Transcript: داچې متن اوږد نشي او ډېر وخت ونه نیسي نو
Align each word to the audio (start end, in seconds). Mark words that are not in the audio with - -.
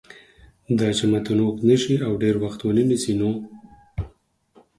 داچې 0.77 1.05
متن 1.11 1.39
اوږد 1.43 1.63
نشي 1.69 1.95
او 2.05 2.13
ډېر 2.23 2.35
وخت 2.43 2.59
ونه 2.63 2.83
نیسي 2.89 3.13
نو 3.19 3.31